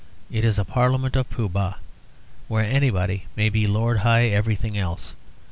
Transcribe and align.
It 0.31 0.43
is 0.43 0.57
a 0.57 0.65
parliament 0.65 1.15
of 1.15 1.29
Pooh 1.29 1.47
Bah, 1.47 1.75
where 2.47 2.63
anybody 2.63 3.27
may 3.35 3.49
be 3.49 3.67
Lord 3.67 3.99
High 3.99 4.29
Everything 4.29 4.75
Else. 4.75 5.13